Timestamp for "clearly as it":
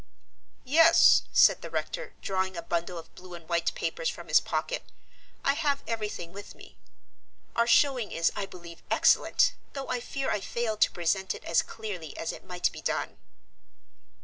11.61-12.43